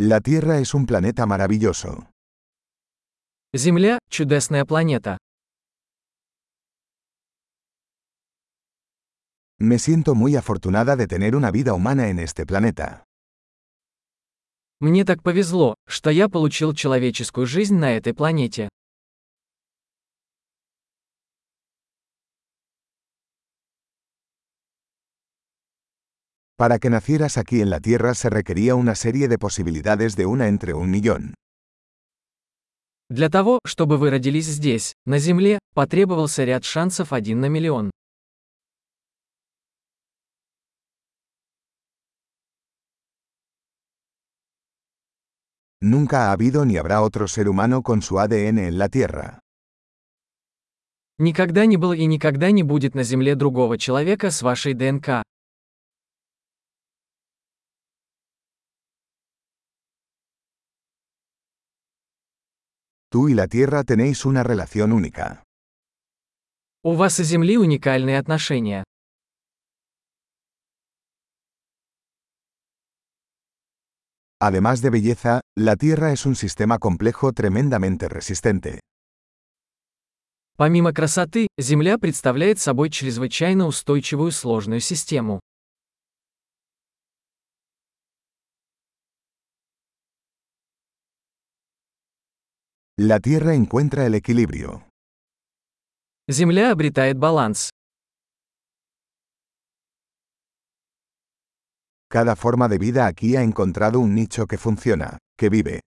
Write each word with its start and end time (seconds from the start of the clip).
La 0.00 0.20
Tierra 0.20 0.58
es 0.60 0.74
un 0.74 0.86
planeta 0.86 1.26
maravilloso. 1.26 2.08
Земля – 3.52 4.08
чудесная 4.08 4.64
планета. 4.64 5.18
Me 9.58 9.80
siento 9.80 10.14
muy 10.14 10.36
afortunada 10.36 10.94
de 10.94 11.08
tener 11.08 11.34
una 11.34 11.50
vida 11.50 11.74
humana 11.74 12.08
en 12.10 12.20
este 12.20 12.46
planeta. 12.46 13.02
Мне 14.80 15.04
так 15.04 15.20
повезло, 15.24 15.74
что 15.88 16.10
я 16.10 16.28
получил 16.28 16.72
человеческую 16.74 17.46
жизнь 17.48 17.74
на 17.74 17.96
этой 17.96 18.14
планете. 18.14 18.68
Para 26.58 26.80
que 26.80 26.90
nacieras 26.90 27.38
aquí 27.38 27.60
en 27.60 27.70
la 27.70 27.78
Tierra 27.78 28.14
se 28.14 28.30
requería 28.30 28.74
una 28.74 28.96
serie 28.96 29.28
de 29.28 29.38
posibilidades 29.38 30.16
de 30.16 30.26
una 30.26 30.48
entre 30.48 30.74
un 30.74 30.90
millón. 30.90 31.34
Для 33.08 33.30
того, 33.30 33.60
чтобы 33.64 33.96
вы 33.96 34.10
родились 34.10 34.46
здесь, 34.46 34.92
на 35.06 35.18
Земле, 35.18 35.60
потребовался 35.74 36.44
ряд 36.44 36.64
шансов 36.64 37.12
один 37.12 37.40
на 37.40 37.46
миллион. 37.46 37.90
Nunca 45.80 46.26
ha 46.26 46.32
habido 46.32 46.64
ni 46.64 46.76
habrá 46.76 47.02
otro 47.02 47.28
ser 47.28 47.48
humano 47.48 47.82
con 47.82 48.02
su 48.02 48.18
ADN 48.18 48.58
en 48.58 48.78
la 48.78 48.88
Tierra. 48.88 49.38
Никогда 51.18 51.66
не 51.66 51.76
было 51.76 51.92
и 51.92 52.04
никогда 52.06 52.50
не 52.50 52.64
будет 52.64 52.96
на 52.96 53.04
Земле 53.04 53.36
другого 53.36 53.78
человека 53.78 54.32
с 54.32 54.42
вашей 54.42 54.74
ДНК. 54.74 55.22
Tú 63.17 63.29
y 63.29 63.33
la 63.33 63.47
Tierra 63.47 63.83
tenéis 63.83 64.25
una 64.25 64.43
relación 64.43 64.91
única. 64.91 65.43
У 66.83 66.95
вас 66.95 67.19
и 67.19 67.23
Земли 67.23 67.57
уникальные 67.57 68.17
отношения. 68.17 68.83
Además 74.39 74.81
de 74.81 74.89
belleza, 74.89 75.39
la 75.55 75.77
Tierra 75.77 76.11
es 76.11 76.25
un 76.25 76.35
sistema 76.35 76.77
complejo 76.79 77.31
tremendamente 77.31 78.09
resistente. 78.09 78.81
Помимо 80.57 80.91
красоты, 80.91 81.47
Земля 81.57 81.97
представляет 81.97 82.59
собой 82.59 82.89
чрезвычайно 82.89 83.65
устойчивую 83.65 84.31
сложную 84.31 84.81
систему. 84.81 85.39
La 92.99 93.19
Tierra 93.19 93.55
encuentra 93.55 94.05
el 94.05 94.13
equilibrio. 94.15 94.87
Земля 96.29 96.71
обретает 96.71 97.17
баланс. 97.17 97.69
Cada 102.09 102.35
forma 102.35 102.69
de 102.69 102.77
vida 102.77 103.07
aquí 103.07 103.35
ha 103.35 103.41
encontrado 103.41 103.99
un 103.99 104.13
nicho 104.13 104.45
que 104.45 104.57
funciona, 104.57 105.17
que 105.37 105.49
vive. 105.49 105.81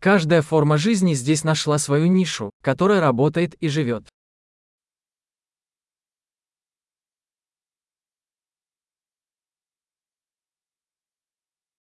Каждая 0.00 0.42
форма 0.42 0.78
жизни 0.78 1.14
здесь 1.14 1.44
нашла 1.44 1.78
свою 1.78 2.06
нишу, 2.06 2.50
которая 2.62 3.00
работает 3.00 3.54
и 3.54 3.68
живет. 3.68 4.07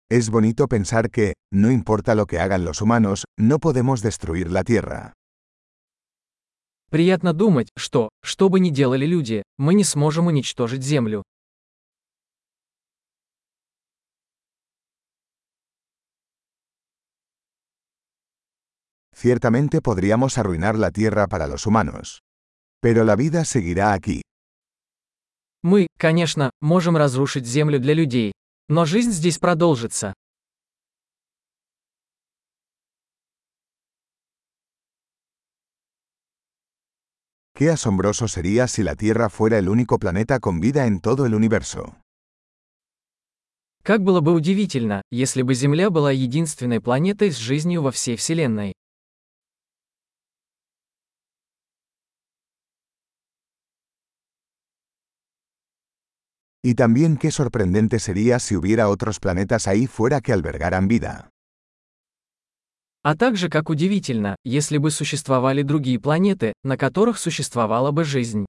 Es 0.09 0.29
bonito 0.29 0.67
pensar 0.67 1.09
que, 1.09 1.33
no 1.51 1.71
importa 1.71 2.13
lo 2.13 2.27
que 2.27 2.39
hagan 2.39 2.65
los 2.65 2.81
humanos, 2.81 3.25
no 3.37 3.59
podemos 3.59 4.01
destruir 4.01 4.51
la 4.51 4.63
Tierra. 4.63 5.13
Приятно 6.91 7.33
думать, 7.33 7.69
что, 7.75 8.09
что 8.23 8.49
бы 8.49 8.59
ни 8.59 8.69
делали 8.69 9.07
люди, 9.07 9.41
мы 9.57 9.73
не 9.73 9.83
сможем 9.83 10.27
уничтожить 10.27 10.83
Землю. 10.83 11.23
Ciertamente 19.15 19.81
podríamos 19.81 20.37
arruinar 20.37 20.77
la 20.77 20.91
Tierra 20.91 21.27
para 21.27 21.47
los 21.47 21.65
humanos. 21.65 22.19
Pero 22.81 23.03
la 23.03 23.15
vida 23.15 23.45
seguirá 23.45 23.93
aquí. 23.93 24.21
Мы, 25.63 25.87
конечно, 25.97 26.51
можем 26.61 26.97
разрушить 26.97 27.45
Землю 27.45 27.79
для 27.79 27.93
людей. 27.95 28.33
Но 28.68 28.84
жизнь 28.84 29.12
здесь 29.12 29.38
продолжится. 29.38 30.12
Qué 37.54 37.70
asombroso 37.70 38.28
sería 38.28 38.68
si 38.68 38.82
la 38.84 38.94
Tierra 38.94 39.30
fuera 39.30 39.58
el 39.58 39.68
único 39.68 39.98
planeta 39.98 40.38
con 40.38 40.60
vida 40.60 40.86
en 40.86 41.00
todo 41.00 41.26
el 41.26 41.34
universo. 41.34 41.96
Как 43.82 44.04
было 44.04 44.20
бы 44.20 44.32
удивительно, 44.32 45.02
если 45.10 45.42
бы 45.42 45.54
Земля 45.54 45.88
была 45.88 46.12
единственной 46.12 46.80
планетой 46.80 47.32
с 47.32 47.36
жизнью 47.36 47.82
во 47.82 47.90
всей 47.90 48.16
Вселенной. 48.16 48.74
Y 56.67 56.75
también 56.75 57.17
qué 57.17 57.29
sorprendente 57.29 57.99
sería 57.99 58.39
si 58.39 58.55
hubiera 58.55 58.87
otros 58.87 59.19
planetas 59.19 59.67
ahí 59.67 59.85
fuera 59.87 60.21
que 60.21 60.31
albergaran 60.31 60.87
vida. 60.87 61.29
А 63.05 63.17
также 63.17 63.49
как 63.49 63.69
удивительно, 63.69 64.37
если 64.45 64.77
бы 64.77 64.89
существовали 64.89 65.61
другие 65.61 65.99
планеты, 65.99 66.53
на 66.63 66.77
которых 66.77 67.17
существовала 67.17 67.91
бы 67.91 68.05
жизнь. 68.05 68.45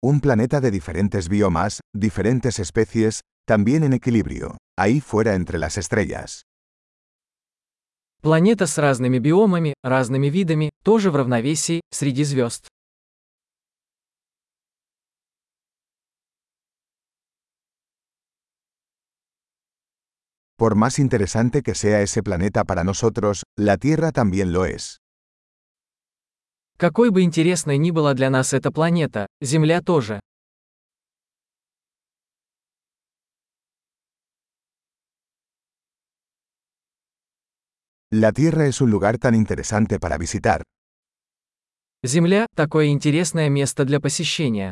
Un 0.00 0.20
planeta 0.20 0.60
de 0.60 0.70
diferentes 0.70 1.28
biomas, 1.28 1.80
diferentes 1.92 2.58
especies, 2.60 3.22
también 3.46 3.82
en 3.82 3.94
equilibrio, 3.94 4.58
ahí 4.78 5.00
fuera 5.00 5.34
entre 5.34 5.58
las 5.58 5.76
estrellas. 5.78 6.42
Планета 8.23 8.67
с 8.67 8.77
разными 8.77 9.19
биомами, 9.19 9.73
разными 9.83 10.27
видами, 10.27 10.69
тоже 10.81 11.11
в 11.11 11.17
равновесии, 11.17 11.81
среди 11.91 12.23
звезд. 12.23 12.69
Por 20.57 20.75
más 20.75 20.99
interesante 20.99 21.61
que 21.61 21.75
sea 21.75 22.01
ese 22.01 22.23
planeta 22.23 22.63
para 22.63 22.85
nosotros, 22.85 23.43
la 23.57 23.75
Tierra 23.77 24.13
también 24.13 24.53
lo 24.53 24.63
es. 24.63 24.99
Какой 26.77 27.09
бы 27.09 27.23
интересной 27.23 27.77
ни 27.77 27.91
была 27.91 28.13
для 28.13 28.29
нас 28.29 28.53
эта 28.53 28.71
планета, 28.71 29.27
Земля 29.41 29.81
тоже. 29.81 30.21
La 38.15 38.31
Tierra 38.31 38.67
es 38.67 38.79
un 38.79 38.91
lugar 38.91 39.17
tan 39.17 39.33
interesante 39.33 39.99
para 39.99 40.19
visitar. 40.19 40.61
Земля– 42.03 42.45
такое 42.55 42.89
интересное 42.89 43.49
место 43.49 43.85
для 43.85 43.99
посещения. 43.99 44.71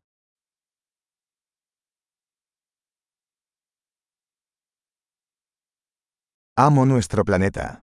Amo 6.56 6.86
nuestro 6.86 7.26
planeta. 7.26 7.80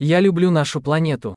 Я 0.00 0.20
люблю 0.20 0.50
нашу 0.50 0.80
планету. 0.80 1.34